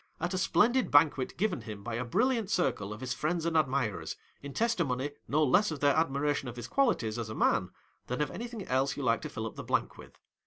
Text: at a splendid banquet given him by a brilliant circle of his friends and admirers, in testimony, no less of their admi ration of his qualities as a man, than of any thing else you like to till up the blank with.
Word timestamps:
at 0.19 0.33
a 0.33 0.37
splendid 0.39 0.89
banquet 0.89 1.37
given 1.37 1.61
him 1.61 1.83
by 1.83 1.93
a 1.93 2.03
brilliant 2.03 2.49
circle 2.49 2.91
of 2.91 3.01
his 3.01 3.13
friends 3.13 3.45
and 3.45 3.55
admirers, 3.55 4.15
in 4.41 4.51
testimony, 4.51 5.11
no 5.27 5.43
less 5.43 5.69
of 5.69 5.79
their 5.79 5.93
admi 5.93 6.21
ration 6.21 6.47
of 6.49 6.55
his 6.55 6.67
qualities 6.67 7.19
as 7.19 7.29
a 7.29 7.35
man, 7.35 7.69
than 8.07 8.19
of 8.19 8.31
any 8.31 8.47
thing 8.47 8.65
else 8.67 8.97
you 8.97 9.03
like 9.03 9.21
to 9.21 9.29
till 9.29 9.45
up 9.45 9.53
the 9.53 9.63
blank 9.63 9.99
with. 9.99 10.19